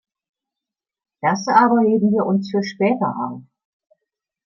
Das 1.21 1.45
aber 1.47 1.81
heben 1.81 2.11
wir 2.11 2.25
uns 2.25 2.49
für 2.49 2.63
später 2.63 3.13
auf. 3.29 3.43